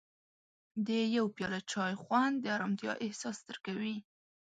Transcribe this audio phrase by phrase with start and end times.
[0.85, 3.97] د یو پیاله چای خوند د ارامتیا احساس درکوي.